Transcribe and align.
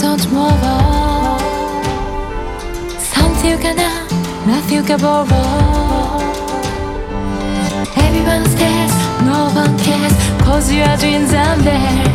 Don't 0.00 0.30
move 0.30 0.62
on. 0.62 1.40
Something 3.00 3.50
you 3.50 3.58
cannot, 3.58 4.10
nothing 4.46 4.76
you 4.76 4.82
can 4.84 5.00
borrow. 5.00 5.26
Everyone 7.96 8.44
stares, 8.46 8.94
no 9.26 9.50
one 9.52 9.76
cares. 9.78 10.14
Cause 10.44 10.72
your 10.72 10.96
dreams 10.98 11.34
are 11.34 11.56
there 11.56 12.07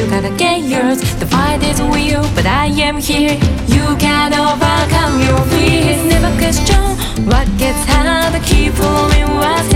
you 0.00 0.08
gotta 0.08 0.34
get 0.36 0.62
yours. 0.62 1.00
The 1.16 1.26
fight 1.26 1.62
is 1.62 1.80
real, 1.82 2.22
but 2.34 2.46
I 2.46 2.66
am 2.66 2.96
here. 2.98 3.34
You 3.68 3.86
can 3.96 4.32
overcome 4.32 5.20
your 5.20 5.40
fears. 5.52 6.00
Never 6.12 6.32
question 6.38 6.82
what 7.26 7.46
gets 7.58 7.82
harder. 7.90 8.40
Keep 8.44 8.74
moving 8.80 9.28
what's 9.36 9.69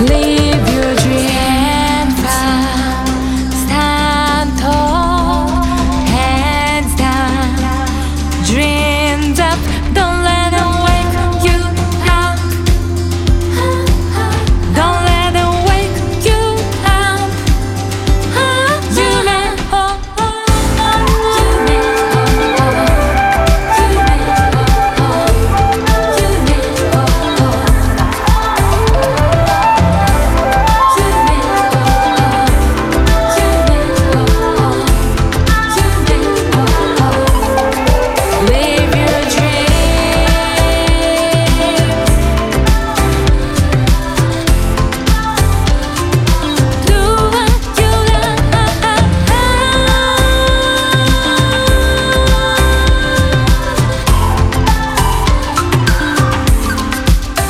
你。 0.00 0.45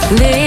Live 0.08 0.45